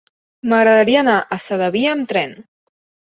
M'agradaria 0.53 0.97
anar 1.05 1.17
a 1.21 1.39
Sedaví 1.43 1.83
amb 1.91 2.09
tren. 2.13 2.33